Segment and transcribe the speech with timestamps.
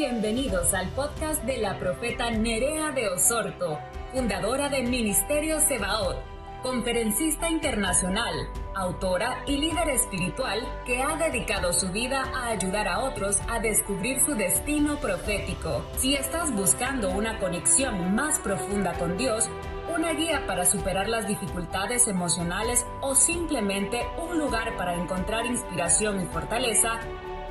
[0.00, 3.78] Bienvenidos al podcast de la profeta Nerea de Osorto,
[4.14, 6.16] fundadora de Ministerio Sebaot,
[6.62, 8.32] conferencista internacional,
[8.74, 14.24] autora y líder espiritual que ha dedicado su vida a ayudar a otros a descubrir
[14.24, 15.84] su destino profético.
[15.98, 19.50] Si estás buscando una conexión más profunda con Dios,
[19.94, 26.24] una guía para superar las dificultades emocionales o simplemente un lugar para encontrar inspiración y
[26.24, 27.00] fortaleza,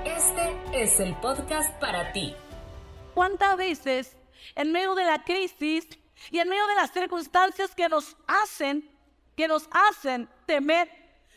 [0.06, 2.36] este es el podcast para ti.
[3.14, 4.18] ¿Cuántas veces
[4.56, 5.88] en medio de la crisis
[6.32, 8.90] y en medio de las circunstancias que nos hacen,
[9.36, 10.90] que nos hacen temer,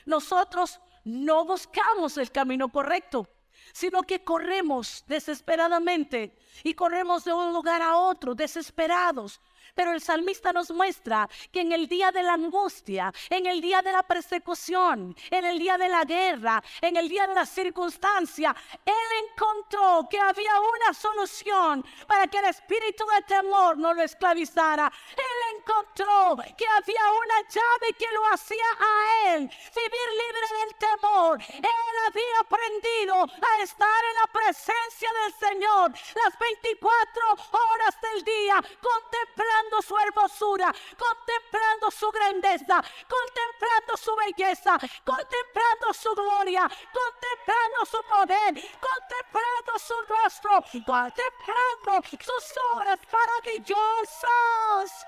[0.07, 3.29] nosotros no buscamos el camino correcto,
[3.73, 9.41] sino que corremos desesperadamente y corremos de un lugar a otro, desesperados,
[9.75, 13.83] pero el salmista nos muestra que en el día de la angustia, en el día
[13.83, 18.55] de la persecución, en el día de la guerra, en el día de la circunstancia,
[18.85, 24.93] él encontró que había una solución para que el espíritu de temor no lo esclavizara.
[25.17, 31.41] Él encontró que había una llave que lo hacía a él vivir libre del temor.
[31.49, 38.55] Él había aprendido a estar en la presencia del Señor las 24 horas del día,
[38.81, 48.55] contemplando su hermosura, contemplando su grandeza, contemplando su belleza, contemplando su gloria, contemplando su poder,
[48.81, 55.07] contemplando su rostro, contemplando sus obras maravillosas.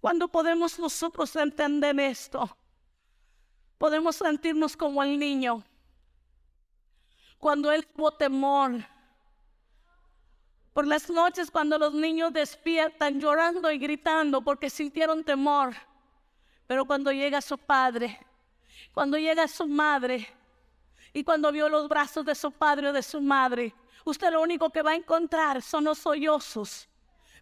[0.00, 2.56] Cuando podemos nosotros entender esto,
[3.78, 5.64] podemos sentirnos como el niño.
[7.38, 8.84] Cuando él tuvo temor,
[10.78, 15.74] por las noches cuando los niños despiertan llorando y gritando porque sintieron temor.
[16.68, 18.16] Pero cuando llega su padre,
[18.94, 20.28] cuando llega su madre
[21.12, 24.70] y cuando vio los brazos de su padre o de su madre, usted lo único
[24.70, 26.88] que va a encontrar son los sollozos.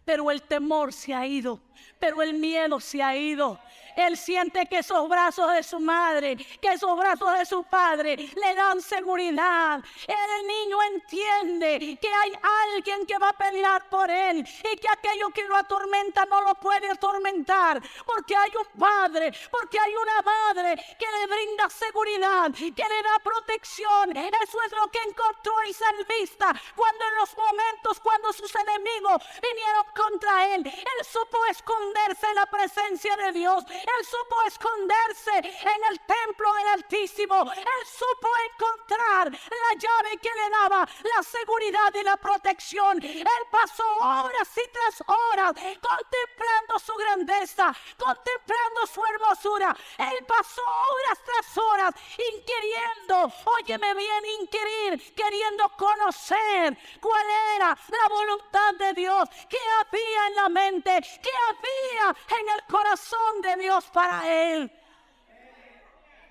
[0.03, 1.61] Pero el temor se ha ido,
[1.99, 3.59] pero el miedo se ha ido.
[3.97, 8.55] Él siente que esos brazos de su madre, que esos brazos de su padre le
[8.55, 9.83] dan seguridad.
[10.07, 12.33] El niño entiende que hay
[12.75, 16.55] alguien que va a pelear por él y que aquello que lo atormenta no lo
[16.57, 17.81] puede atormentar.
[18.05, 23.19] Porque hay un padre, porque hay una madre que le brinda seguridad, que le da
[23.25, 24.15] protección.
[24.15, 29.85] Eso es lo que encontró el salmista cuando en los momentos cuando sus enemigos vinieron
[29.95, 33.65] contra él, él supo esconderse en la presencia de Dios.
[33.69, 37.43] Él supo esconderse en el templo del Altísimo.
[37.53, 43.03] Él supo encontrar la llave que le daba la seguridad y la protección.
[43.03, 49.77] Él pasó horas y tras horas contemplando su grandeza, contemplando su hermosura.
[49.99, 51.95] Él pasó horas tras horas
[52.33, 60.35] inquiriendo, óyeme bien, inquirir, queriendo conocer cuál era la voluntad de Dios, qué había en
[60.37, 64.73] la mente, qué había en el corazón de Dios para él.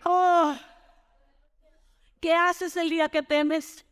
[0.03, 0.55] Oh,
[2.25, 3.85] ¿Qué haces el día que temes?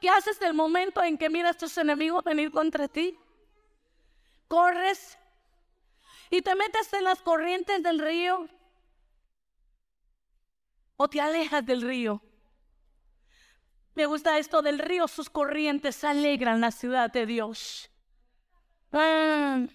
[0.00, 3.18] ¿Qué haces el momento en que miras tus enemigos venir contra ti?
[4.48, 5.18] ¿Corres
[6.30, 8.48] y te metes en las corrientes del río?
[10.96, 12.20] ¿O te alejas del río?
[13.94, 17.90] Me gusta esto del río, sus corrientes alegran la ciudad de Dios.
[18.94, 19.66] Ah.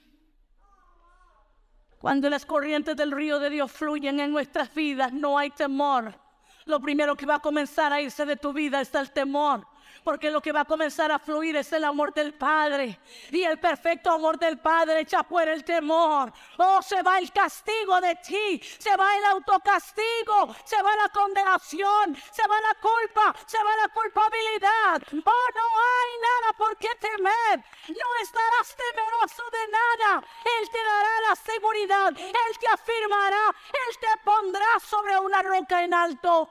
[1.99, 6.17] Cuando las corrientes del río de Dios fluyen en nuestras vidas, no hay temor.
[6.65, 9.67] Lo primero que va a comenzar a irse de tu vida es el temor
[10.03, 12.99] porque lo que va a comenzar a fluir es el amor del Padre.
[13.31, 16.31] Y el perfecto amor del Padre echa fuera el temor.
[16.57, 22.15] Oh, se va el castigo de ti, se va el autocastigo, se va la condenación,
[22.31, 25.01] se va la culpa, se va la culpabilidad.
[25.11, 27.63] Oh, no hay nada por qué temer.
[27.87, 30.23] No estarás temeroso de nada.
[30.59, 35.93] Él te dará la seguridad, Él te afirmará, Él te pondrá sobre una roca en
[35.93, 36.49] alto.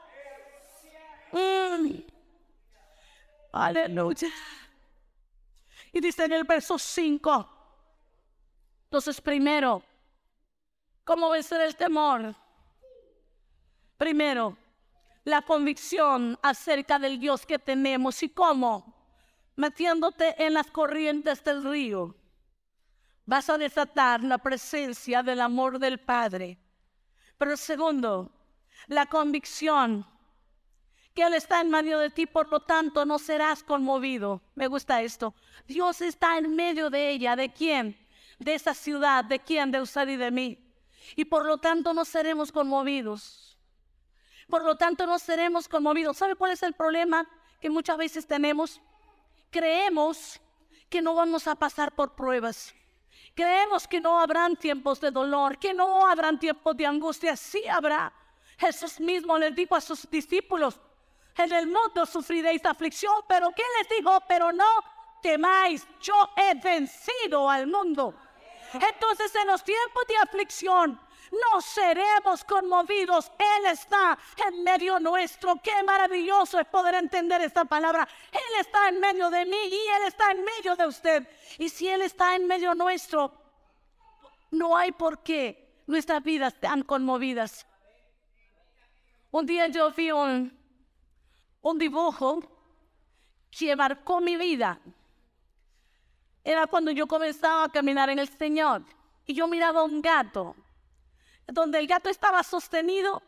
[1.33, 2.18] Mm.
[3.53, 4.29] Aleluya.
[5.93, 7.49] Y dice en el verso 5.
[8.85, 9.83] Entonces, primero,
[11.05, 12.35] ¿cómo vencer el temor?
[13.97, 14.57] Primero,
[15.25, 18.23] la convicción acerca del Dios que tenemos.
[18.23, 18.95] ¿Y cómo?
[19.57, 22.15] Metiéndote en las corrientes del río.
[23.27, 26.59] Vas a desatar la presencia del amor del Padre.
[27.37, 28.31] Pero segundo,
[28.87, 30.07] la convicción
[31.19, 34.41] que Él está en medio de ti, por lo tanto no serás conmovido.
[34.55, 35.35] Me gusta esto.
[35.67, 37.35] Dios está en medio de ella.
[37.35, 37.99] ¿De quién?
[38.39, 39.25] De esa ciudad.
[39.25, 39.73] ¿De quién?
[39.73, 40.57] De usted y de mí.
[41.17, 43.59] Y por lo tanto no seremos conmovidos.
[44.49, 46.19] Por lo tanto, no seremos conmovidos.
[46.19, 47.29] ¿Sabe cuál es el problema
[47.61, 48.81] que muchas veces tenemos?
[49.51, 50.41] Creemos
[50.89, 52.77] que no vamos a pasar por pruebas.
[53.35, 57.35] Creemos que no habrán tiempos de dolor, que no habrán tiempos de angustia.
[57.35, 58.13] Sí habrá.
[58.57, 60.81] Jesús mismo les dijo a sus discípulos,
[61.39, 64.21] en el mundo sufriréis aflicción, pero ¿qué les dijo?
[64.29, 64.65] Pero no
[65.23, 68.15] temáis, yo he vencido al mundo.
[68.73, 71.01] Entonces en los tiempos de aflicción,
[71.31, 73.31] no seremos conmovidos.
[73.39, 75.57] Él está en medio nuestro.
[75.63, 78.09] Qué maravilloso es poder entender esta palabra.
[78.33, 81.29] Él está en medio de mí y Él está en medio de usted.
[81.59, 83.33] Y si Él está en medio nuestro,
[84.51, 87.67] no hay por qué nuestras vidas están conmovidas.
[89.31, 90.58] Un día yo vi un,
[91.71, 92.41] un dibujo
[93.51, 94.81] que marcó mi vida.
[96.45, 98.85] Era cuando yo comenzaba a caminar en el Señor.
[99.27, 100.57] Y yo miraba un gato
[101.47, 103.23] donde el gato estaba sostenido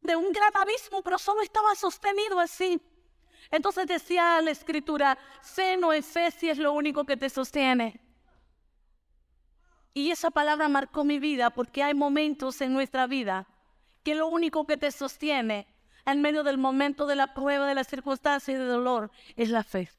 [0.00, 2.80] de un gran abismo, pero solo estaba sostenido así.
[3.50, 8.00] Entonces decía la escritura, fe no es fe si es lo único que te sostiene.
[9.92, 13.46] Y esa palabra marcó mi vida porque hay momentos en nuestra vida
[14.02, 15.68] que lo único que te sostiene
[16.06, 19.62] en medio del momento de la prueba, de la circunstancia y de dolor es la
[19.62, 19.90] fe.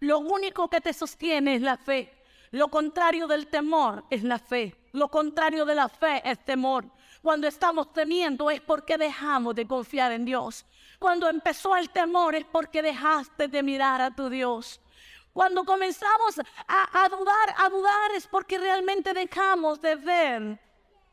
[0.00, 2.14] Lo único que te sostiene es la fe.
[2.50, 4.74] Lo contrario del temor es la fe.
[4.92, 6.86] Lo contrario de la fe es temor.
[7.20, 10.64] Cuando estamos temiendo es porque dejamos de confiar en Dios.
[10.98, 14.80] Cuando empezó el temor es porque dejaste de mirar a tu Dios.
[15.32, 20.60] Cuando comenzamos a, dudar, a dudar es porque realmente dejamos de ver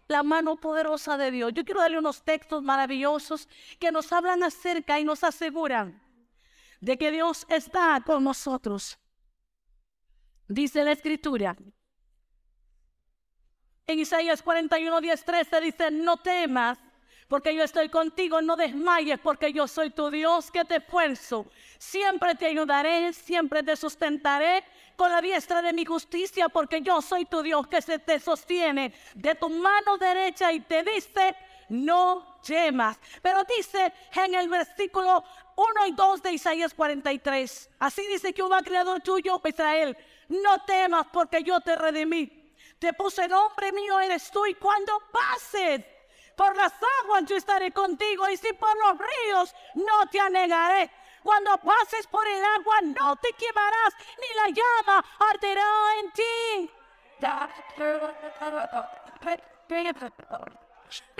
[0.08, 1.54] la mano poderosa de Dios.
[1.54, 3.48] Yo quiero darle unos textos maravillosos
[3.80, 6.02] que nos hablan acerca y nos aseguran
[6.80, 9.00] de que Dios está con nosotros.
[10.48, 11.56] Dice la escritura.
[13.88, 16.80] En Isaías 41, 10, 13 dice, no temas,
[17.28, 21.48] porque yo estoy contigo, no desmayes, porque yo soy tu Dios que te esfuerzo.
[21.80, 24.64] Siempre te ayudaré, siempre te sustentaré
[24.96, 28.94] con la diestra de mi justicia, porque yo soy tu Dios que se te sostiene
[29.14, 31.36] de tu mano derecha y te dice,
[31.70, 33.00] no temas.
[33.22, 35.24] Pero dice en el versículo
[35.56, 39.98] 1 y 2 de Isaías 43, así dice que Jehová, creador tuyo, Israel,
[40.30, 42.54] no temas porque yo te redimí.
[42.80, 45.86] Te puse nombre mío eres tú y cuando pases
[46.36, 50.92] por las aguas yo estaré contigo y si por los ríos no te anegaré.
[51.26, 56.72] Cuando pases por el agua no te quemarás ni la llama arderá en ti.
[57.18, 57.50] La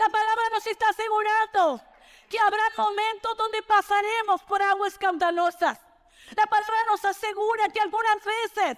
[0.10, 1.82] palabra nos está asegurando
[2.30, 5.80] que habrá momentos donde pasaremos por aguas caudalosas.
[6.36, 8.78] La palabra nos asegura que algunas veces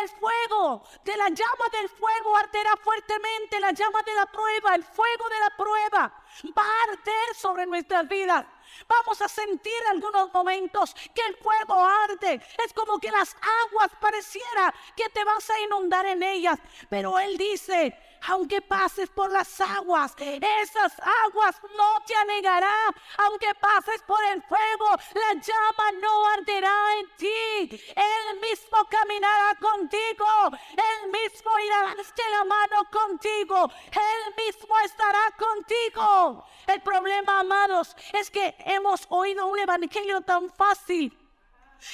[0.00, 4.84] el fuego de la llama del fuego arderá fuertemente, la llama de la prueba, el
[4.84, 6.12] fuego de la prueba
[6.56, 8.46] va a arder sobre nuestras vidas.
[8.86, 12.40] Vamos a sentir algunos momentos que el fuego arde.
[12.64, 13.36] Es como que las
[13.66, 16.58] aguas pareciera que te vas a inundar en ellas.
[16.88, 20.92] Pero Él dice, aunque pases por las aguas, esas
[21.24, 22.74] aguas no te anegará.
[23.18, 27.82] Aunque pases por el fuego, la llama no arderá en ti.
[27.94, 30.26] Él mismo caminará contigo.
[30.72, 33.70] Él mismo irá de la mano contigo.
[33.92, 36.44] Él mismo estará contigo.
[36.66, 41.27] El problema, amados, es que hemos oído un evangelio tan fácil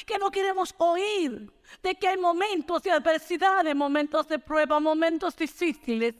[0.07, 6.14] que no queremos oír de que hay momentos de adversidad, momentos de prueba, momentos difíciles,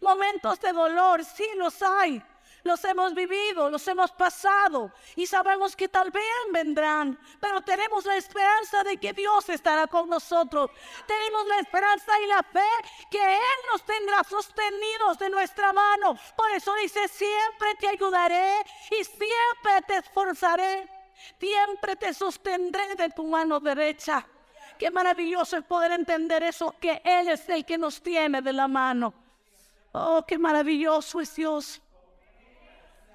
[0.00, 2.22] momentos de dolor, sí los hay.
[2.64, 8.16] Los hemos vivido, los hemos pasado y sabemos que tal vez vendrán, pero tenemos la
[8.16, 10.70] esperanza de que Dios estará con nosotros.
[11.06, 12.60] Tenemos la esperanza y la fe
[13.10, 16.16] que Él nos tendrá sostenidos de nuestra mano.
[16.36, 20.88] Por eso dice, siempre te ayudaré y siempre te esforzaré.
[21.38, 24.26] Siempre te sostendré de tu mano derecha.
[24.78, 28.66] Qué maravilloso es poder entender eso, que Él es el que nos tiene de la
[28.66, 29.14] mano.
[29.92, 31.80] Oh, qué maravilloso es Dios.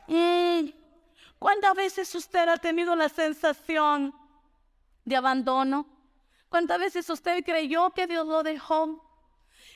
[0.07, 0.69] Mm,
[1.39, 4.13] ¿Cuántas veces usted ha tenido la sensación
[5.03, 5.85] de abandono?
[6.49, 9.03] ¿Cuántas veces usted creyó que Dios lo dejó?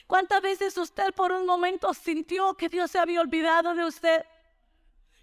[0.06, 4.24] ¿Cuántas veces usted por un momento sintió que Dios se había olvidado de usted?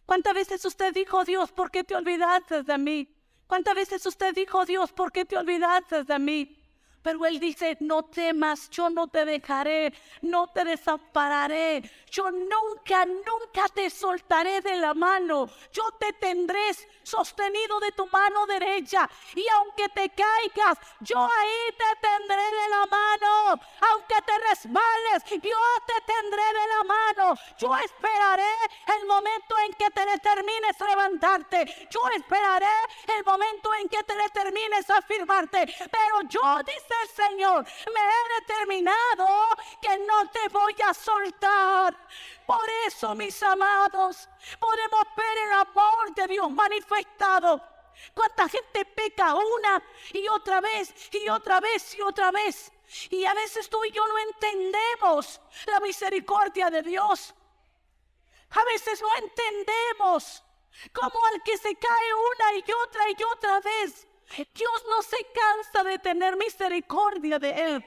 [0.09, 3.15] ¿Cuántas veces usted dijo, Dios, ¿por qué te olvidaste de mí?
[3.45, 6.58] ¿Cuántas veces usted dijo, Dios, ¿por qué te olvidaste de mí?
[7.01, 13.67] Pero Él dice, no temas, yo no te dejaré, no te desampararé, yo nunca, nunca
[13.73, 16.59] te soltaré de la mano, yo te tendré
[17.03, 19.09] sostenido de tu mano derecha.
[19.33, 25.57] Y aunque te caigas, yo ahí te tendré de la mano, aunque te resbales, yo
[25.87, 28.51] te tendré de la mano, yo esperaré
[28.99, 32.65] el momento en que te determines levantarte, yo esperaré
[33.17, 39.27] el momento en que te determines afirmarte, pero yo, dice el Señor, me he determinado
[39.81, 41.95] que no te voy a soltar.
[42.45, 44.29] Por eso, mis amados,
[44.59, 47.61] podemos ver el amor de Dios manifestado.
[48.13, 52.71] Cuánta gente peca una y otra vez y otra vez y otra vez.
[53.09, 57.33] Y a veces tú y yo no entendemos la misericordia de Dios.
[58.51, 60.43] A veces no entendemos
[60.93, 65.83] cómo al que se cae una y otra y otra vez Dios no se cansa
[65.83, 67.85] de tener misericordia de Él.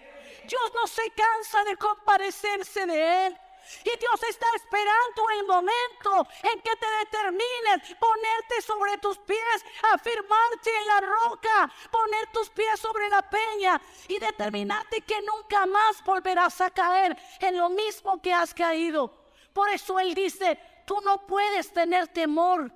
[0.49, 3.39] Dios no se cansa de comparecerse de Él.
[3.85, 10.77] Y Dios está esperando el momento en que te determines ponerte sobre tus pies, afirmarte
[10.77, 16.61] en la roca, poner tus pies sobre la peña y determinarte que nunca más volverás
[16.61, 19.15] a caer en lo mismo que has caído.
[19.53, 22.73] Por eso Él dice, tú no puedes tener temor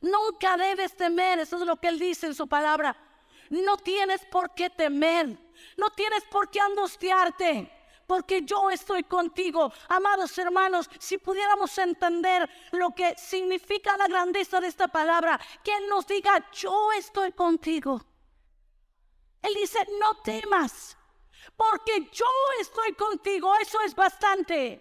[0.00, 2.96] Nunca debes temer, eso es lo que Él dice en su palabra.
[3.50, 5.38] No tienes por qué temer,
[5.76, 7.72] no tienes por qué angustiarte,
[8.06, 9.72] porque yo estoy contigo.
[9.88, 15.88] Amados hermanos, si pudiéramos entender lo que significa la grandeza de esta palabra, que Él
[15.88, 18.00] nos diga, yo estoy contigo.
[19.42, 20.96] Él dice, no temas,
[21.56, 22.26] porque yo
[22.60, 24.72] estoy contigo, eso es bastante.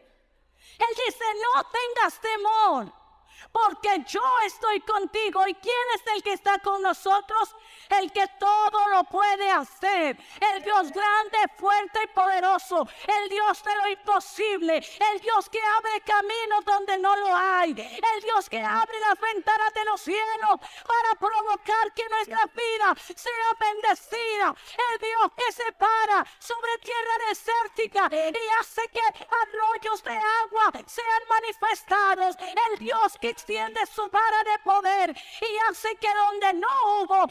[0.78, 3.05] Él dice, no tengas temor
[3.52, 5.48] porque yo estoy contigo.
[5.48, 7.56] ¿Y quién es el que está con nosotros?
[7.90, 10.18] El que todo lo puede hacer.
[10.40, 12.88] El Dios grande, fuerte y poderoso.
[13.08, 14.78] El Dios de lo imposible.
[14.78, 17.72] El Dios que abre caminos donde no lo hay.
[17.72, 23.50] El Dios que abre las ventanas de los cielos para provocar que nuestra vida sea
[23.60, 24.56] bendecida.
[24.92, 31.22] El Dios que se para sobre tierra desértica y hace que arroyos de agua sean
[31.30, 32.36] manifestados.
[32.40, 37.28] El Dios que extiende su vara de poder y hace que donde no hubo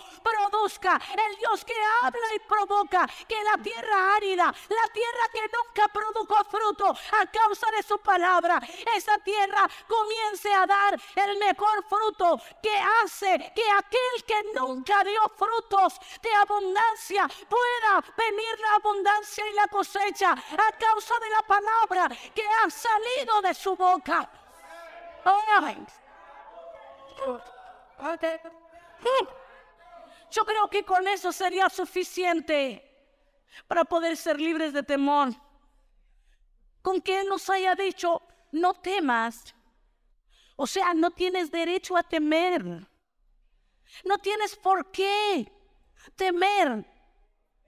[1.17, 6.45] El Dios que habla y provoca que la tierra árida, la tierra que nunca produjo
[6.45, 8.61] fruto a causa de su palabra,
[8.95, 15.21] esa tierra comience a dar el mejor fruto que hace que aquel que nunca dio
[15.37, 22.09] frutos de abundancia pueda venir la abundancia y la cosecha a causa de la palabra
[22.35, 24.31] que ha salido de su boca.
[30.35, 32.83] Yo creo que con eso sería suficiente
[33.69, 35.29] para poder ser libres de temor.
[36.83, 39.55] Con que Él nos haya dicho, no temas.
[40.57, 42.65] O sea, no tienes derecho a temer.
[44.05, 45.53] No tienes por qué
[46.17, 46.85] temer.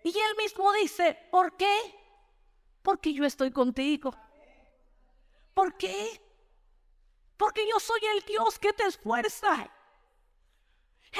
[0.02, 1.78] Y Él mismo dice, ¿por qué?
[2.82, 4.12] Porque yo estoy contigo.
[5.54, 6.20] ¿Por qué?
[7.37, 9.70] Porque yo soy el Dios que te esfuerza.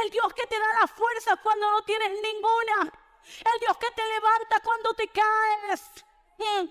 [0.03, 2.93] El Dios que te da la fuerza cuando no tienes ninguna.
[3.53, 5.83] El Dios que te levanta cuando te caes.
[6.39, 6.69] Mm.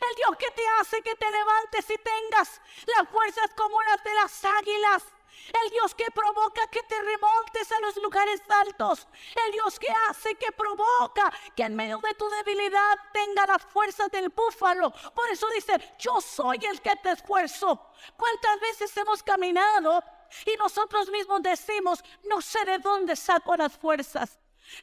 [0.00, 2.60] El Dios que te hace que te levantes y tengas
[2.96, 5.04] las fuerzas como las de las águilas.
[5.64, 9.06] El Dios que provoca que te remontes a los lugares altos.
[9.44, 14.08] El Dios que hace, que provoca que en medio de tu debilidad tenga la fuerza
[14.08, 14.92] del búfalo.
[15.14, 17.92] Por eso dice, yo soy el que te esfuerzo.
[18.16, 20.02] ¿Cuántas veces hemos caminado
[20.46, 24.38] y nosotros mismos decimos, no sé de dónde saco las fuerzas?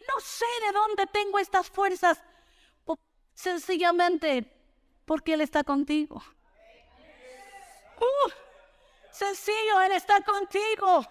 [0.08, 2.22] No sé de dónde tengo estas fuerzas.
[3.34, 4.46] Sencillamente
[5.06, 6.22] porque Él está contigo.
[8.00, 8.30] Uh.
[9.12, 11.06] Sencillo, Él está contigo.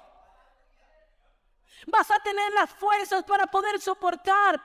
[1.87, 4.61] Vas a tener las fuerzas para poder soportar.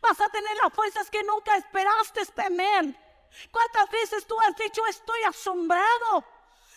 [0.00, 2.94] Vas a tener las fuerzas que nunca esperaste tener.
[3.50, 6.24] ¿Cuántas veces tú has dicho estoy asombrado?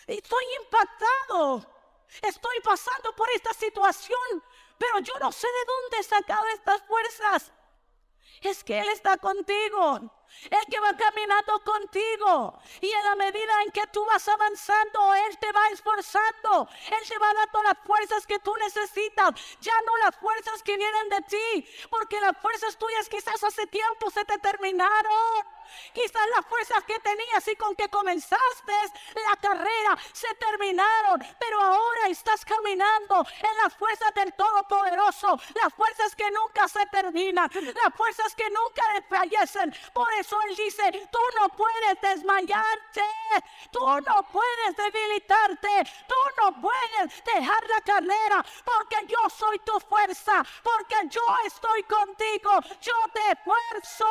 [0.06, 1.75] Estoy impactado.
[2.22, 4.42] Estoy pasando por esta situación,
[4.78, 7.52] pero yo no sé de dónde he sacado estas fuerzas.
[8.42, 10.10] Es que Él está contigo
[10.44, 12.58] el que va caminando contigo.
[12.80, 16.68] Y en la medida en que tú vas avanzando, Él te va esforzando.
[16.86, 19.30] Él te va dando las fuerzas que tú necesitas.
[19.60, 21.68] Ya no las fuerzas que vienen de ti.
[21.90, 25.56] Porque las fuerzas tuyas quizás hace tiempo se te terminaron.
[25.92, 28.72] Quizás las fuerzas que tenías y con que comenzaste
[29.14, 36.14] la carrera se terminaron, pero ahora estás caminando en las fuerzas del Todopoderoso, las fuerzas
[36.14, 39.74] que nunca se terminan, las fuerzas que nunca fallecen.
[39.92, 43.02] Por eso Él dice, tú no puedes desmayarte,
[43.70, 45.68] tú no puedes debilitarte,
[46.08, 52.50] tú no puedes dejar la carrera, porque yo soy tu fuerza, porque yo estoy contigo,
[52.80, 54.06] yo te esfuerzo.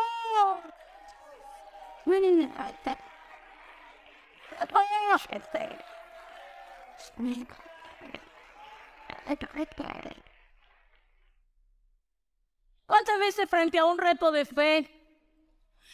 [12.85, 14.94] ¿Cuántas veces frente a un reto de fe,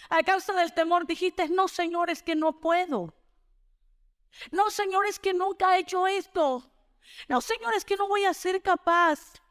[0.10, 3.14] a causa del temor, dijiste, no, señores, que no puedo?
[4.52, 6.64] No, señores, que nunca he hecho esto.
[7.28, 9.42] No, señores, que no voy a ser capaz.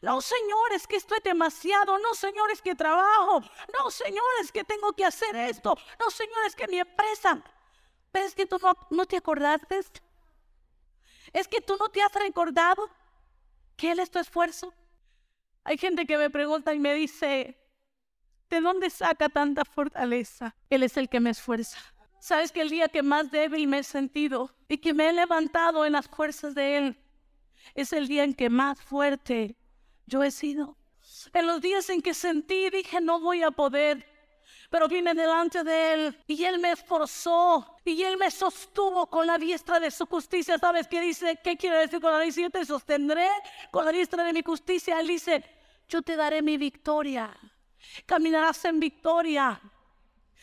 [0.00, 1.98] No, señores, que estoy demasiado.
[1.98, 3.40] No, señores, que trabajo.
[3.72, 5.76] No, señores, que tengo que hacer esto.
[5.98, 7.42] No, señores, que mi empresa.
[8.12, 9.80] Pero es que tú no, no te acordaste.
[11.32, 12.88] Es que tú no te has recordado
[13.76, 14.72] que Él es tu esfuerzo.
[15.64, 17.59] Hay gente que me pregunta y me dice,
[18.50, 20.54] ¿de dónde saca tanta fortaleza?
[20.68, 21.78] Él es el que me esfuerza.
[22.18, 25.86] Sabes que el día que más débil me he sentido y que me he levantado
[25.86, 26.96] en las fuerzas de Él,
[27.74, 29.56] es el día en que más fuerte
[30.06, 30.76] yo he sido.
[31.32, 34.06] En los días en que sentí, dije, no voy a poder.
[34.68, 39.36] Pero vine delante de Él y Él me esforzó y Él me sostuvo con la
[39.38, 40.58] diestra de su justicia.
[40.58, 41.38] ¿Sabes qué dice?
[41.42, 42.44] ¿Qué quiere decir con la diestra?
[42.44, 43.28] Yo te sostendré
[43.70, 45.00] con la diestra de mi justicia.
[45.00, 45.44] Él dice,
[45.88, 47.36] yo te daré mi victoria.
[48.06, 49.60] Caminarás en victoria.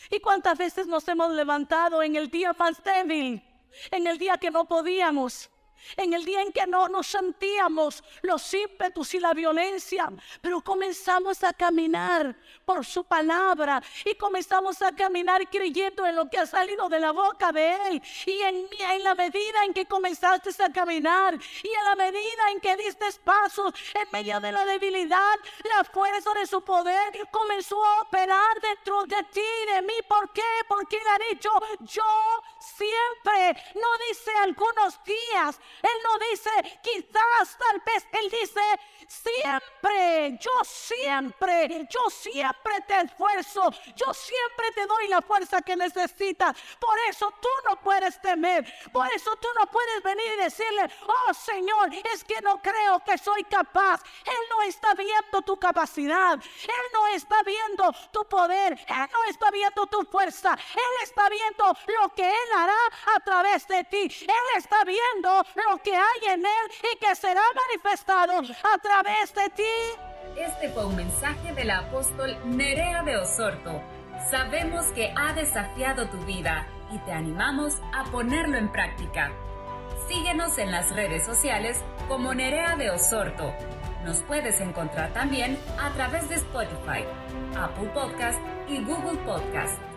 [0.10, 3.44] ¿Y cuántas veces nos hemos levantado en el día más débil?
[3.92, 5.50] En el día que no podíamos
[5.96, 11.44] en el día en que no nos sentíamos los ímpetus y la violencia, pero comenzamos
[11.44, 16.90] a caminar por su palabra y comenzamos a caminar creyendo en lo que ha salido
[16.90, 18.02] de la boca de Él.
[18.26, 22.60] Y en, en la medida en que comenzaste a caminar y en la medida en
[22.60, 28.02] que diste pasos en medio de la debilidad, la fuerza de su poder comenzó a
[28.02, 29.94] operar dentro de ti y de mí.
[30.08, 30.42] ¿Por qué?
[30.68, 31.50] Porque Él ha dicho,
[31.82, 32.04] yo
[32.60, 38.62] siempre, no dice algunos días, él no dice quizás, tal vez, Él dice
[39.08, 46.56] siempre, yo siempre, yo siempre te esfuerzo, yo siempre te doy la fuerza que necesitas.
[46.80, 51.34] Por eso tú no puedes temer, por eso tú no puedes venir y decirle, oh
[51.34, 54.02] Señor, es que no creo que soy capaz.
[54.26, 59.52] Él no está viendo tu capacidad, Él no está viendo tu poder, Él no está
[59.52, 61.66] viendo tu fuerza, Él está viendo
[62.00, 62.78] lo que Él hará
[63.16, 67.42] a través de ti, Él está viendo lo que hay en Él y que será
[67.68, 69.64] manifestado a través de ti.
[70.36, 73.82] Este fue un mensaje del apóstol Nerea de Osorto.
[74.30, 79.32] Sabemos que ha desafiado tu vida y te animamos a ponerlo en práctica.
[80.08, 83.54] Síguenos en las redes sociales como Nerea de Osorto.
[84.06, 87.04] Nos puedes encontrar también a través de Spotify,
[87.58, 88.40] Apple Podcast
[88.70, 89.97] y Google Podcast.